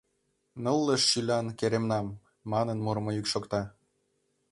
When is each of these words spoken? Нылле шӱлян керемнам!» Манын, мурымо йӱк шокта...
Нылле 0.63 0.95
шӱлян 1.09 1.47
керемнам!» 1.59 2.07
Манын, 2.51 2.77
мурымо 2.85 3.11
йӱк 3.13 3.27
шокта... 3.33 3.61